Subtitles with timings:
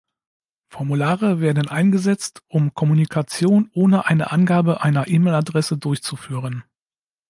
[0.69, 6.63] Formulare werden eingesetzt, um Kommunikation ohne eine Angabe einer E-Mail-Adresse durchzuführen.